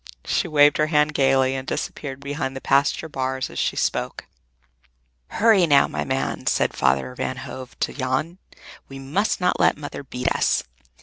She 0.25 0.47
waved 0.47 0.77
her 0.77 0.87
hand 0.87 1.13
gayly 1.13 1.53
and 1.53 1.67
disappeared 1.67 2.21
behind 2.21 2.55
the 2.55 2.59
pasture 2.59 3.07
bars, 3.07 3.51
as 3.51 3.59
she 3.59 3.75
spoke. 3.75 4.25
"Hurry, 5.27 5.67
now, 5.67 5.87
my 5.87 6.03
man," 6.05 6.47
said 6.47 6.73
Father 6.73 7.13
Van 7.13 7.37
Hove 7.37 7.77
to 7.81 7.93
Jan. 7.93 8.39
"We 8.89 8.97
must 8.97 9.39
not 9.39 9.59
let 9.59 9.77
Mother 9.77 10.03
beat 10.03 10.35
us! 10.35 10.63